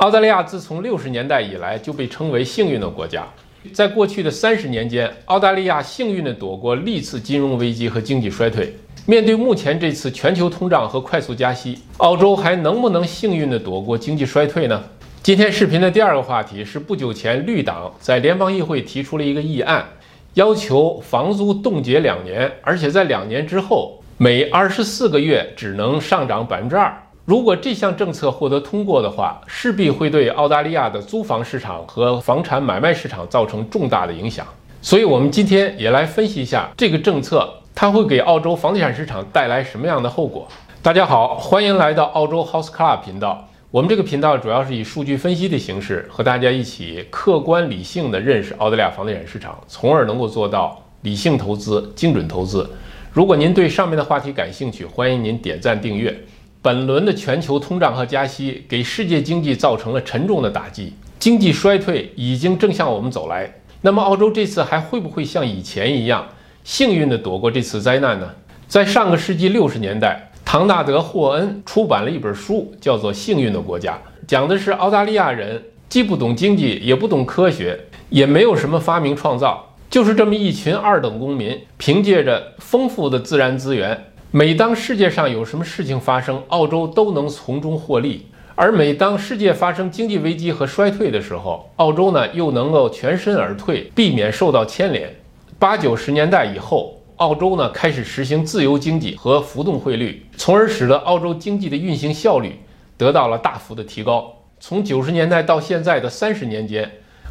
[0.00, 3.26] 澳大利亚自从六十年代以来就被称为幸运的国家。
[3.74, 8.74] 在过去的三十年间，澳大利亚幸运地躲过历次金融危机和经济衰退。
[9.04, 14.82] 面对目前这次全球通胀和快速加息，澳洲还能不能幸运地躲过经济衰退呢？
[15.22, 19.86] 今天视频的第二个话题是，不久前绿党在联邦议会提出了一个议案，
[20.32, 26.90] 要求房租冻结两年，而且在两年之后每二十四个月只能上涨百分之二。
[27.26, 34.46] 如果这项政策获得通过的话，势必会对澳大利亚的租房市场和房产买卖市场造成重大的影响。
[34.82, 40.48] 所以，我们今天也来分析一下这个政策，它会给澳洲房地产市场带来什么样的后果。
[40.82, 43.46] 大家好，欢迎来到澳洲 House Club 频道。
[43.70, 52.68] 我们这个频道主要是以数据分析的形式，和大家一起客观理性的认识澳大利亚房地产市场，从而能够做到理性投资、精准投资。
[53.12, 56.18] 如果您对上面的话题感兴趣，欢迎您点赞订阅。
[56.62, 63.50] 本轮的全球通胀和加息给世界经济造成了沉重的打击，经济衰退已经正向我们走来。
[63.80, 66.28] 那么，澳洲这次还会不会像以前一样
[66.62, 68.28] 幸运地躲过这次灾难呢？
[68.68, 73.94] 在上个世纪六十年代，唐纳德·霍恩出版了一本书，叫做《幸运的国家》，
[74.26, 84.04] 讲的是澳大利亚人既不懂经济，也不懂科学，也没有什么发明创造，就是这么一群二等公民，凭借着丰富的自然资源。
[84.32, 95.12] 每当世界上有什么事情发生，澳洲都能从中获利；而每当世界发生经济危机和衰退的时候，澳洲呢又能够全身而退，避免受到牵连。
[95.58, 102.52] 八九十年代以后，澳洲呢开始实行自由经济和浮动汇率，从而使得澳洲经济的运行效率
[102.96, 104.32] 得到了大幅的提高。
[104.60, 106.88] 从九十年代到现在的三十年间，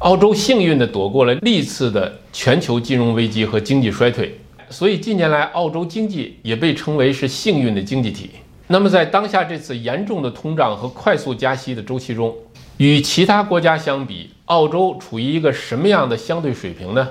[0.00, 4.38] 澳洲幸运地躲过了历次的全球金融危机和经济衰退。
[4.72, 8.30] 所以近年来，澳洲经济也被称为是幸运的经济体。
[8.68, 12.34] 那么，在当下这次严重的通胀和快速加息的周期中，
[12.78, 17.06] 与其他国家相比，澳洲处于一个什么样的相对水平呢？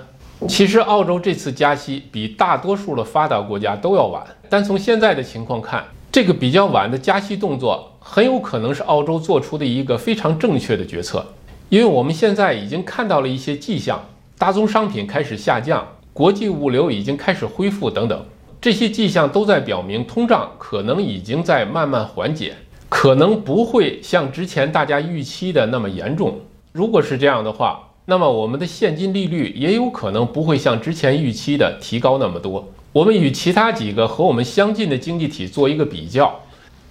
[0.49, 4.25] 其实，澳洲这次加息比大多数的发达国家都要晚。
[4.50, 11.23] 但从现在的情况看，这个比较晚的加息动作很有可能是澳洲做出的一个非常正确的决策，
[11.69, 14.03] 因为我们现在已经看到了一些迹象，
[14.39, 15.88] 大宗商品开始下降。
[16.13, 18.25] 国际物流已经开始恢复，等等，
[18.59, 22.53] 这些迹象都在表明通胀可能已经在慢慢缓解，
[22.89, 26.39] 可能不会像之前大家预期的那么严重。
[26.73, 32.67] 如果是这样的话，那么我们的现金利率也有可能不会像之前预期的提高那么多。
[32.91, 36.38] 我们与其他几个和我们相近的经济体做一个比较，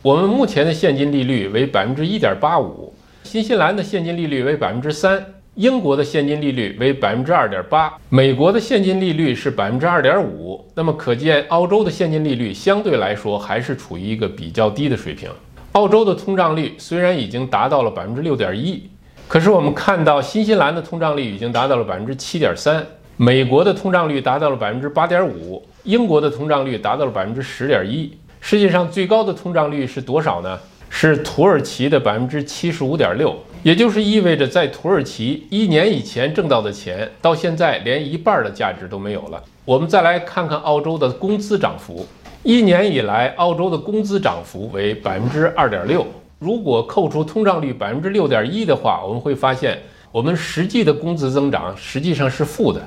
[0.01, 2.95] 我们目前的现金利率为百分之一点八五，
[3.25, 5.23] 新西兰的现金利率为百分之三。
[5.61, 10.67] 英国的现金利率为百分之二点八，美国的现金利率是百分之二点五。
[10.75, 15.29] 那么可见，澳洲的现金利率相对来说还是处于一个比较低的水平。
[15.73, 18.89] 澳洲的通胀率虽然已经达到了百分之六点一，
[19.29, 22.83] 可是我们看到新西兰的通胀率已经达到了百分之七点三，
[23.19, 28.11] 美国的通胀率达到了百分之八点五，英国的通胀率达到了百分之十点一。
[28.41, 30.59] 世界上最高的通胀率是多少呢？
[30.89, 33.37] 是土耳其的百分之七十五点六。
[33.63, 39.43] 也就是意味着，在土耳其一年以前挣到的钱，到现在连一半的价值都没有了。
[39.67, 42.07] 我们再来看看澳洲的工资涨幅，
[42.43, 46.07] 一年以来，澳洲的工资涨幅为百分之二点六。
[46.39, 49.79] 如果扣除通胀率百分之六点一的话，我们会发现，
[50.11, 52.81] 我们实际的工资增长实际上是负的。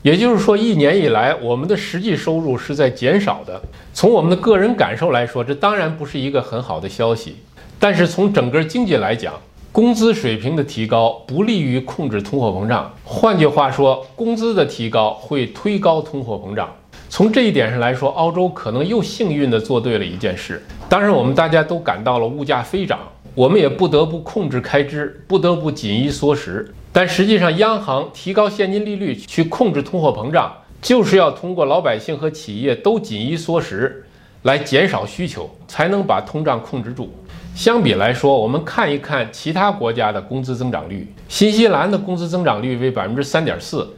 [0.00, 3.60] 也就是说，一年以来，我们的实际收入是在减少的。
[3.92, 7.36] 从我们的个人感受来说，这当然不是一个很好的消息。
[7.78, 9.34] 但是从整个经济来讲，
[9.76, 12.90] 工资水平的提高不利于控制通货膨胀。
[13.04, 16.74] 换句话说，工资的提高会推高通货膨胀。
[17.10, 20.64] 从这一点上来说，澳洲可能又幸运地做对了一件事。
[20.88, 23.00] 当然，我们大家都感到了物价飞涨，
[23.34, 26.74] 我们也不得不控制开支，不得不紧衣缩食。
[26.90, 30.50] 但实际上，央行提高现金利率去控制通货膨胀，
[30.80, 34.06] 就是要通过老百姓和企业都紧衣缩食，
[34.44, 37.12] 来减少需求，才能把通胀控制住。
[37.56, 41.10] 相比来说，我们看一看其他国家的工资增长率。
[41.26, 43.88] 新西兰的工资增长率为百分之三点四，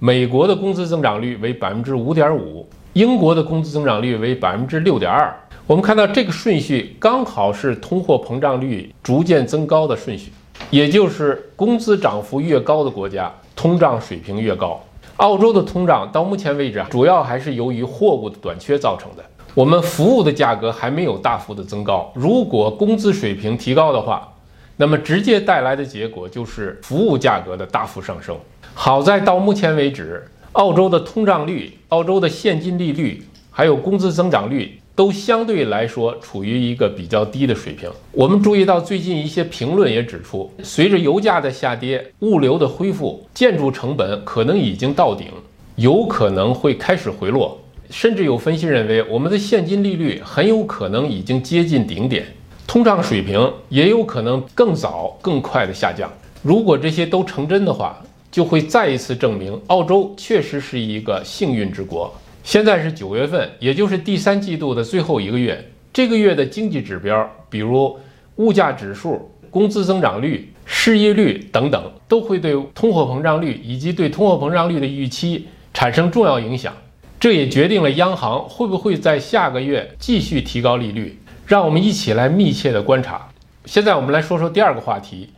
[0.00, 5.32] 美国的工资增长率为百分之五点五，英国的工资增长率为百分之六点二。
[5.64, 10.32] 我们看到这个顺序刚好是通货膨胀率逐渐增高的顺序，
[10.70, 14.82] 也就是工资涨幅越高的国家，通胀水平越高。
[15.18, 19.24] 澳洲的通胀到目前为止，主要还是由于货物的短缺造成的。
[19.54, 24.34] 我们服务的价格还没有大幅的增高，如果工资水平提高的话，
[24.76, 28.36] 那么直接带来的结果就是服务价格的大幅上升。
[28.74, 33.22] 好在到目前为止，澳洲的通胀率、澳洲的现金利率
[33.52, 37.88] 还有工资增长率都相对来说处于一个比较低的水平。
[38.10, 45.28] 我们注意到，最近一些评论也指出，随着油价的下跌、物流的恢复，建筑成本可能已经到顶，
[45.76, 47.56] 有可能会开始回落。
[47.90, 52.26] 甚至有分析认为，我们的现金利率很有可能已经接近顶点，
[52.66, 56.10] 通胀水平也有可能更早、更快的下降。
[56.42, 62.12] 如果这些都成真的话，就会再一次证明澳洲确实是一个幸运之国。
[62.42, 67.98] 现在是九月份，也就是第三季度的最后一个月，这个月的经济指标，比如
[68.36, 76.74] 物价指数、工资增长率、失业率等等，都会对通货膨胀率以及对通货膨胀率的预期产生重要影响。
[77.24, 81.18] 这也决定了央行会不会在下个月继续提高利率。
[81.46, 83.30] 让我们一起来密切的观察。
[83.64, 85.30] 现在我们来说说第二个话题。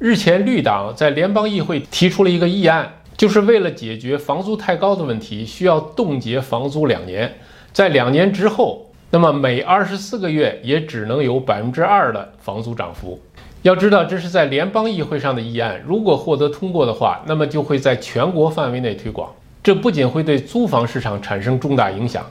[0.00, 7.32] 日前，绿党在联邦议会提出了一个议案，就是为了解决房租太高的问题，需要冻结房租两年，
[7.72, 13.20] 在两年之后，那么每二十四个月也只能有百分之二的房租涨幅。
[13.62, 19.32] 要知道，这是在联邦议会上的议案，如果获得通过的话，那么就会在全国范围内推广。
[19.62, 22.24] 这不仅会对租房市场产生重大影响，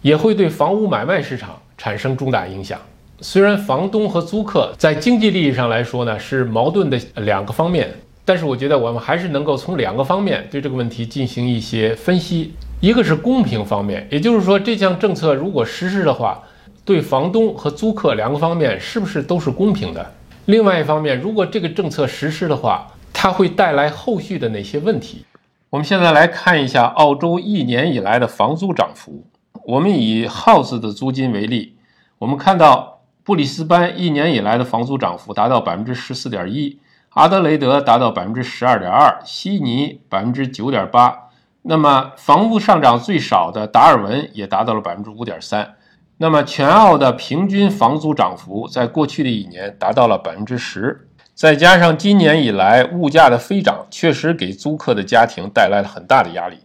[0.00, 2.80] 也会对房屋买卖市场产生重大影响。
[3.20, 7.88] 虽然房东和租客在经济利益上来说呢是矛盾的两个方面，
[8.24, 12.54] 但是我觉得我们还是能够从两个方面对这个问题进行一些分析。
[12.80, 16.42] 一个是公平方面，也就是说这项政策如果实施的话，
[16.84, 20.04] 对房东和租客两个方面是不是都是公平的？
[20.46, 25.24] 另外一方面，如果这个政策实施的话，它会带来后续的哪些问题？
[25.72, 29.24] 我们现在来看一下澳洲一年以来的房租涨幅。
[29.64, 31.78] 我们以 House 的租金为例，
[32.18, 33.00] 我们看到。
[33.24, 36.80] 布里斯班一年以来的房租涨幅达到百分之十四点一，
[37.10, 41.28] 阿德雷德达到百分之十二点二，悉尼百分之九点八。
[41.62, 45.76] 那么房屋上涨最少的达尔文也达到了百分之五点三。
[46.16, 51.08] 那么全澳的平均房租涨幅在过去的一年达到了百分之十。
[51.34, 56.58] 再加上今年以来物价的飞涨，确实给租客的家庭带来了很大的压力，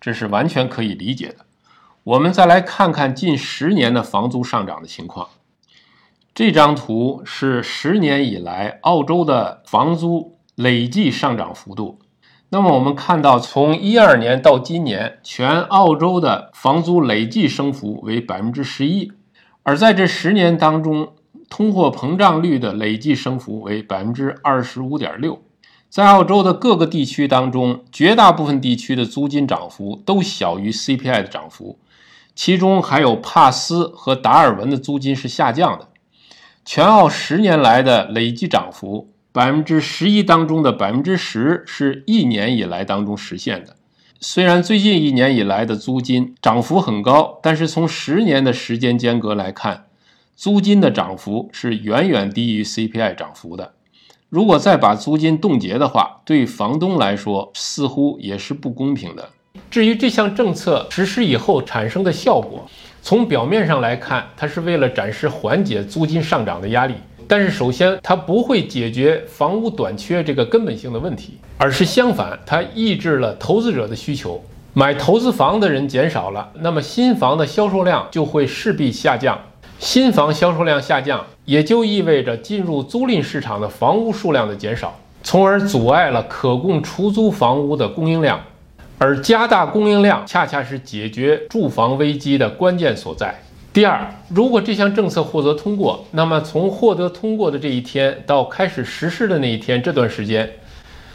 [0.00, 1.46] 这是完全可以理解的。
[2.04, 5.28] 我们再来看看近十年的房租上涨的情况。
[6.34, 11.98] 这张图是十年以来澳洲的房租累计上涨幅度。
[12.50, 19.12] 那么我们看到，从一二年到今年，全澳洲的房租累计升幅为百分之十一，
[19.62, 21.12] 而在这十年当中，
[21.50, 25.42] 通货膨胀率的累计升幅为百分之二十五点六。
[25.90, 31.80] 在澳洲的各个地区当中，绝大部分地区的租金涨幅都小于 CPI 的涨幅，
[32.36, 35.88] 其中还有帕斯和达尔文的租金是下降的。
[36.64, 43.74] 全澳十年来的累计涨幅，百分之十一当中的百分之十是一年以来当中实现的。
[44.20, 49.86] 虽然最近一年以来的租金涨幅很高，但是从十年的时间间隔来看，
[50.40, 53.72] 租金的涨幅是远远低于 CPI 涨幅的。
[54.30, 59.28] 如果再把租金冻结的话，对房东来说似乎也是不公平的。
[59.70, 62.66] 至于这项政策实施以后产生的效果，
[63.02, 66.94] 从表面上来看，它是为了暂时缓解租金上涨的压力，
[67.28, 79.38] 但是首先它不会解决房屋短缺这个根本性的问题，而是相反，它抑制了投资者的需求，买投资房的人减少了，那么新房的销售量就会势必下降，
[79.80, 88.38] 新房销售量下降，也就意味着进入租赁市场的房屋数量的减少，从而阻碍了可供出租房屋的供应量。
[88.98, 93.34] 而加大供应量，恰恰是解决住房危机的关键所在。
[93.72, 100.46] 第二，如果这项政策获得通过，那么从获得通过的这一天到开始实施的那一天这段时间，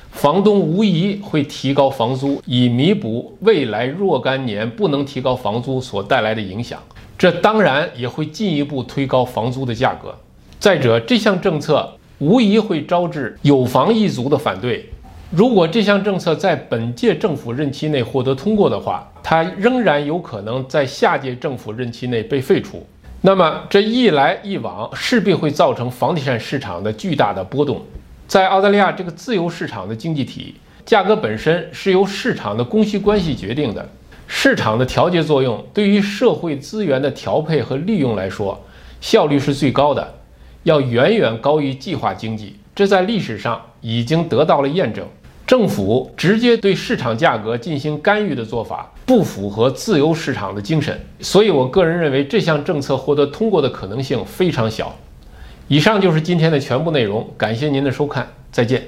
[0.10, 6.80] 房东无疑会提高房租，以弥补未来若干年不能提高房租所带来的影响。
[7.18, 10.16] 这当然也会进一步推高房租的价格。
[10.60, 14.90] 再者，这项政策无疑会招致有房一族的反对。
[15.32, 22.86] 如果这项政策在本届政府任期内获得通过的话，它仍然有可能在下届政府任期内被废除。
[23.22, 27.82] 那么这一来一往，势必会造成房地产市场的巨大的波动。
[28.28, 30.56] 在澳大利亚这个自由市场的经济体，
[30.86, 33.88] 价格本身是由市场的供需关系决定的。
[34.28, 38.64] 市场的调节作用对于社会资源的调配和利用来说，
[39.00, 40.16] 效率是最高的，
[40.64, 42.56] 要远远高于计划经济。
[42.74, 45.08] 这在历史上已经得到了验证。
[45.48, 54.96] 政府直接对市场价格进行干预的做法不符合自由市场的精神，所以我个人认为这项政策获得通过的可能性非常小。
[55.68, 58.84] 以上就是今天的全部内容，感谢您的收看，再见。